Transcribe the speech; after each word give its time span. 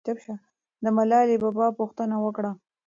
د 0.83 0.85
ملالۍ 0.95 1.35
په 1.43 1.49
باب 1.57 1.73
پوښتنه 1.81 2.15
وکړه. 2.25 2.51